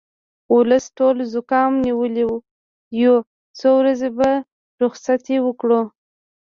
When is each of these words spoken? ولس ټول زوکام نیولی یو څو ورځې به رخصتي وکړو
ولس 0.55 0.85
ټول 0.97 1.15
زوکام 1.33 1.71
نیولی 1.85 2.25
یو 3.03 3.15
څو 3.59 3.69
ورځې 3.79 4.09
به 4.17 4.29
رخصتي 4.83 5.37
وکړو 5.45 5.81